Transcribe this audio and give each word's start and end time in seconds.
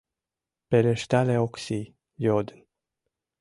—Пелештале 0.69 1.35
Оксий, 1.45 1.93
йодын. 2.25 2.59